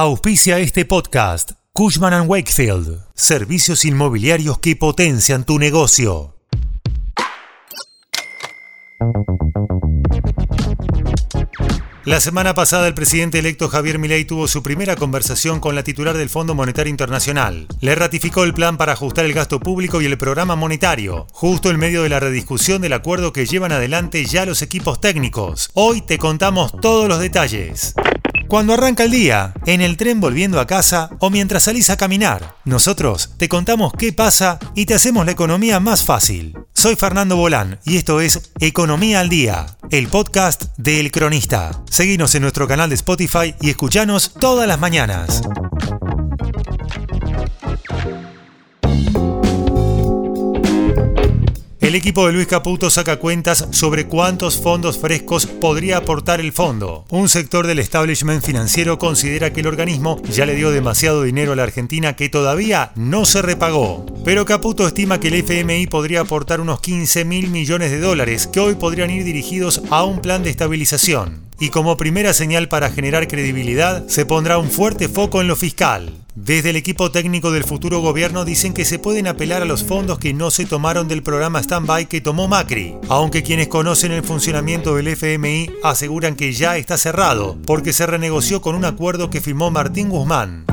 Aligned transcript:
Auspicia 0.00 0.60
este 0.60 0.84
podcast. 0.84 1.54
Cushman⁇ 1.72 2.12
Wakefield. 2.28 3.00
Servicios 3.16 3.84
inmobiliarios 3.84 4.60
que 4.60 4.76
potencian 4.76 5.44
tu 5.44 5.58
negocio. 5.58 6.36
La 12.04 12.20
semana 12.20 12.54
pasada 12.54 12.86
el 12.86 12.94
presidente 12.94 13.40
electo 13.40 13.68
Javier 13.68 13.98
Milei 13.98 14.24
tuvo 14.24 14.46
su 14.46 14.62
primera 14.62 14.94
conversación 14.94 15.58
con 15.58 15.74
la 15.74 15.82
titular 15.82 16.16
del 16.16 16.30
Fondo 16.30 16.54
Monetario 16.54 16.92
Internacional. 16.92 17.66
Le 17.80 17.96
ratificó 17.96 18.44
el 18.44 18.54
plan 18.54 18.76
para 18.76 18.92
ajustar 18.92 19.24
el 19.24 19.34
gasto 19.34 19.58
público 19.58 20.00
y 20.00 20.06
el 20.06 20.16
programa 20.16 20.54
monetario, 20.54 21.26
justo 21.32 21.70
en 21.70 21.76
medio 21.76 22.04
de 22.04 22.08
la 22.08 22.20
rediscusión 22.20 22.80
del 22.80 22.92
acuerdo 22.92 23.32
que 23.32 23.46
llevan 23.46 23.72
adelante 23.72 24.24
ya 24.24 24.46
los 24.46 24.62
equipos 24.62 25.00
técnicos. 25.00 25.70
Hoy 25.74 26.02
te 26.02 26.18
contamos 26.18 26.72
todos 26.80 27.08
los 27.08 27.18
detalles. 27.18 27.96
Cuando 28.48 28.72
arranca 28.72 29.04
el 29.04 29.10
día, 29.10 29.52
en 29.66 29.82
el 29.82 29.98
tren 29.98 30.20
volviendo 30.20 30.58
a 30.58 30.66
casa 30.66 31.10
o 31.20 31.28
mientras 31.28 31.64
salís 31.64 31.90
a 31.90 31.98
caminar, 31.98 32.56
nosotros 32.64 33.34
te 33.36 33.46
contamos 33.46 33.92
qué 33.92 34.14
pasa 34.14 34.58
y 34.74 34.86
te 34.86 34.94
hacemos 34.94 35.26
la 35.26 35.32
economía 35.32 35.80
más 35.80 36.02
fácil. 36.02 36.56
Soy 36.72 36.96
Fernando 36.96 37.36
Bolán 37.36 37.78
y 37.84 37.98
esto 37.98 38.22
es 38.22 38.50
Economía 38.58 39.20
al 39.20 39.28
Día, 39.28 39.66
el 39.90 40.08
podcast 40.08 40.64
de 40.78 40.98
El 40.98 41.10
Cronista. 41.10 41.82
Seguinos 41.90 42.34
en 42.36 42.42
nuestro 42.42 42.66
canal 42.66 42.88
de 42.88 42.94
Spotify 42.94 43.54
y 43.60 43.68
escuchanos 43.68 44.32
todas 44.32 44.66
las 44.66 44.80
mañanas. 44.80 45.42
El 51.88 51.94
equipo 51.94 52.26
de 52.26 52.34
Luis 52.34 52.46
Caputo 52.46 52.90
saca 52.90 53.16
cuentas 53.16 53.66
sobre 53.70 54.04
cuántos 54.06 54.58
fondos 54.58 54.98
frescos 54.98 55.46
podría 55.46 55.96
aportar 55.96 56.38
el 56.38 56.52
fondo. 56.52 57.06
Un 57.08 57.30
sector 57.30 57.66
del 57.66 57.78
establishment 57.78 58.44
financiero 58.44 58.98
considera 58.98 59.54
que 59.54 59.60
el 59.60 59.68
organismo 59.68 60.20
ya 60.24 60.44
le 60.44 60.54
dio 60.54 60.70
demasiado 60.70 61.22
dinero 61.22 61.52
a 61.52 61.56
la 61.56 61.62
Argentina 61.62 62.14
que 62.14 62.28
todavía 62.28 62.92
no 62.94 63.24
se 63.24 63.40
repagó. 63.40 64.04
Pero 64.22 64.44
Caputo 64.44 64.86
estima 64.86 65.18
que 65.18 65.28
el 65.28 65.42
FMI 65.42 65.86
podría 65.86 66.20
aportar 66.20 66.60
unos 66.60 66.82
15 66.82 67.24
mil 67.24 67.48
millones 67.48 67.90
de 67.90 68.00
dólares 68.00 68.46
que 68.46 68.60
hoy 68.60 68.74
podrían 68.74 69.08
ir 69.08 69.24
dirigidos 69.24 69.80
a 69.88 70.04
un 70.04 70.20
plan 70.20 70.42
de 70.42 70.50
estabilización. 70.50 71.47
Y 71.60 71.70
como 71.70 71.96
primera 71.96 72.32
señal 72.32 72.68
para 72.68 72.90
generar 72.90 73.26
credibilidad, 73.26 74.06
se 74.06 74.24
pondrá 74.24 74.58
un 74.58 74.70
fuerte 74.70 75.08
foco 75.08 75.40
en 75.40 75.48
lo 75.48 75.56
fiscal. 75.56 76.12
Desde 76.36 76.70
el 76.70 76.76
equipo 76.76 77.10
técnico 77.10 77.50
del 77.50 77.64
futuro 77.64 78.00
gobierno 78.00 78.44
dicen 78.44 78.72
que 78.72 78.84
se 78.84 79.00
pueden 79.00 79.26
apelar 79.26 79.62
a 79.62 79.64
los 79.64 79.82
fondos 79.82 80.20
que 80.20 80.32
no 80.32 80.52
se 80.52 80.66
tomaron 80.66 81.08
del 81.08 81.24
programa 81.24 81.60
Standby 81.60 82.06
que 82.06 82.20
tomó 82.20 82.46
Macri, 82.46 82.94
aunque 83.08 83.42
quienes 83.42 83.66
conocen 83.66 84.12
el 84.12 84.22
funcionamiento 84.22 84.94
del 84.94 85.08
FMI 85.08 85.68
aseguran 85.82 86.36
que 86.36 86.52
ya 86.52 86.76
está 86.76 86.96
cerrado, 86.96 87.58
porque 87.66 87.92
se 87.92 88.06
renegoció 88.06 88.62
con 88.62 88.76
un 88.76 88.84
acuerdo 88.84 89.28
que 89.28 89.40
firmó 89.40 89.72
Martín 89.72 90.10
Guzmán. 90.10 90.64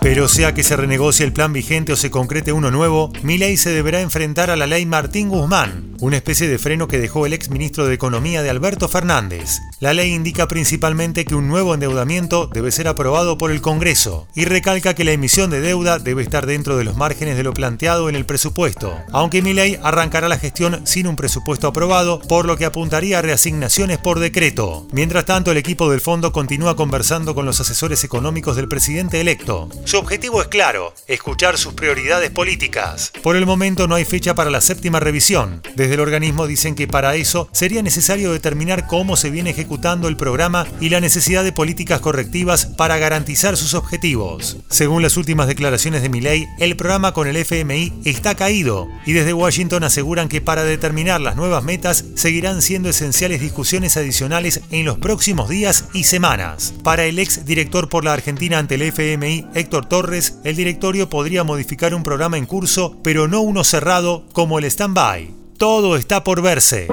Pero 0.00 0.28
sea 0.28 0.54
que 0.54 0.62
se 0.62 0.76
renegocie 0.76 1.26
el 1.26 1.32
plan 1.32 1.52
vigente 1.52 1.92
o 1.92 1.96
se 1.96 2.12
concrete 2.12 2.52
uno 2.52 2.70
nuevo, 2.70 3.10
Milei 3.24 3.56
se 3.56 3.70
deberá 3.70 4.00
enfrentar 4.00 4.50
a 4.50 4.56
la 4.56 4.68
ley 4.68 4.86
Martín 4.86 5.28
Guzmán, 5.28 5.85
una 6.00 6.16
especie 6.16 6.48
de 6.48 6.58
freno 6.58 6.88
que 6.88 6.98
dejó 6.98 7.26
el 7.26 7.32
ex 7.32 7.50
ministro 7.50 7.86
de 7.86 7.94
Economía 7.94 8.42
de 8.42 8.50
Alberto 8.50 8.88
Fernández. 8.88 9.60
La 9.80 9.94
ley 9.94 10.12
indica 10.12 10.48
principalmente 10.48 11.24
que 11.24 11.34
un 11.34 11.48
nuevo 11.48 11.74
endeudamiento 11.74 12.46
debe 12.46 12.72
ser 12.72 12.88
aprobado 12.88 13.38
por 13.38 13.50
el 13.50 13.60
Congreso 13.60 14.26
y 14.34 14.44
recalca 14.44 14.94
que 14.94 15.04
la 15.04 15.12
emisión 15.12 15.50
de 15.50 15.60
deuda 15.60 15.98
debe 15.98 16.22
estar 16.22 16.46
dentro 16.46 16.76
de 16.76 16.84
los 16.84 16.96
márgenes 16.96 17.36
de 17.36 17.42
lo 17.42 17.52
planteado 17.52 18.08
en 18.08 18.14
el 18.14 18.26
presupuesto, 18.26 18.96
aunque 19.12 19.42
Milei 19.42 19.78
arrancará 19.82 20.28
la 20.28 20.38
gestión 20.38 20.86
sin 20.86 21.06
un 21.06 21.16
presupuesto 21.16 21.68
aprobado, 21.68 22.20
por 22.20 22.46
lo 22.46 22.56
que 22.56 22.64
apuntaría 22.64 23.18
a 23.18 23.22
reasignaciones 23.22 23.98
por 23.98 24.18
decreto. 24.18 24.86
Mientras 24.92 25.24
tanto, 25.24 25.50
el 25.50 25.56
equipo 25.56 25.90
del 25.90 26.00
fondo 26.00 26.32
continúa 26.32 26.76
conversando 26.76 27.34
con 27.34 27.46
los 27.46 27.60
asesores 27.60 28.04
económicos 28.04 28.56
del 28.56 28.68
presidente 28.68 29.20
electo. 29.20 29.68
Su 29.84 29.98
objetivo 29.98 30.42
es 30.42 30.48
claro, 30.48 30.94
escuchar 31.06 31.58
sus 31.58 31.74
prioridades 31.74 32.30
políticas. 32.30 33.12
Por 33.22 33.36
el 33.36 33.46
momento 33.46 33.86
no 33.86 33.94
hay 33.94 34.04
fecha 34.04 34.34
para 34.34 34.50
la 34.50 34.60
séptima 34.60 35.00
revisión. 35.00 35.62
Desde 35.86 35.94
el 35.94 36.00
organismo 36.00 36.48
dicen 36.48 36.74
que 36.74 36.88
para 36.88 37.14
eso 37.14 37.48
sería 37.52 37.80
necesario 37.80 38.32
determinar 38.32 38.88
cómo 38.88 39.16
se 39.16 39.30
viene 39.30 39.50
ejecutando 39.50 40.08
el 40.08 40.16
programa 40.16 40.66
y 40.80 40.88
la 40.88 40.98
necesidad 41.00 41.44
de 41.44 41.52
políticas 41.52 42.00
correctivas 42.00 42.66
para 42.66 42.98
garantizar 42.98 43.56
sus 43.56 43.72
objetivos. 43.74 44.56
Según 44.68 45.00
las 45.00 45.16
últimas 45.16 45.46
declaraciones 45.46 46.02
de 46.02 46.08
Milei, 46.08 46.48
el 46.58 46.74
programa 46.74 47.12
con 47.12 47.28
el 47.28 47.36
FMI 47.36 48.00
está 48.04 48.34
caído 48.34 48.88
y 49.06 49.12
desde 49.12 49.32
Washington 49.32 49.84
aseguran 49.84 50.28
que 50.28 50.40
para 50.40 50.64
determinar 50.64 51.20
las 51.20 51.36
nuevas 51.36 51.62
metas 51.62 52.04
seguirán 52.16 52.62
siendo 52.62 52.88
esenciales 52.88 53.40
discusiones 53.40 53.96
adicionales 53.96 54.62
en 54.72 54.86
los 54.86 54.98
próximos 54.98 55.48
días 55.48 55.84
y 55.92 56.02
semanas. 56.02 56.74
Para 56.82 57.04
el 57.04 57.20
ex 57.20 57.44
director 57.46 57.88
por 57.88 58.04
la 58.04 58.12
Argentina 58.12 58.58
ante 58.58 58.74
el 58.74 58.82
FMI, 58.82 59.46
Héctor 59.54 59.86
Torres, 59.86 60.38
el 60.42 60.56
directorio 60.56 61.08
podría 61.08 61.44
modificar 61.44 61.94
un 61.94 62.02
programa 62.02 62.38
en 62.38 62.46
curso, 62.46 62.96
pero 63.04 63.28
no 63.28 63.40
uno 63.40 63.62
cerrado 63.62 64.26
como 64.32 64.58
el 64.58 64.64
stand-by. 64.64 65.45
Todo 65.58 65.96
está 65.96 66.22
por 66.22 66.42
verse. 66.42 66.88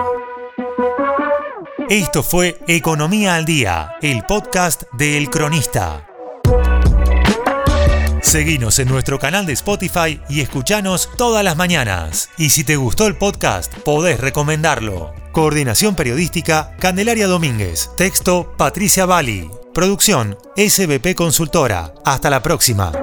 Esto 1.90 2.24
fue 2.24 2.58
Economía 2.68 3.36
al 3.36 3.44
Día, 3.44 3.96
el 4.02 4.24
podcast 4.24 4.84
de 4.94 5.18
El 5.18 5.30
Cronista. 5.30 6.08
Seguinos 8.22 8.80
en 8.80 8.88
nuestro 8.88 9.20
canal 9.20 9.46
de 9.46 9.52
Spotify 9.54 10.22
y 10.30 10.40
escuchanos 10.40 11.10
todas 11.18 11.44
las 11.44 11.58
mañanas. 11.58 12.30
Y 12.38 12.52
si 12.52 12.64
te 12.64 12.78
gustó 12.78 13.06
el 13.06 13.18
podcast, 13.18 13.74
podés 13.80 14.20
recomendarlo. 14.20 15.14
Coordinación 15.34 15.96
Periodística, 15.96 16.74
Candelaria 16.80 17.28
Domínguez. 17.28 17.90
Texto, 17.98 18.54
Patricia 18.58 19.06
Bali. 19.06 19.50
Producción, 19.74 20.38
SBP 20.56 21.16
Consultora. 21.16 21.94
Hasta 22.06 22.30
la 22.30 22.42
próxima. 22.42 22.94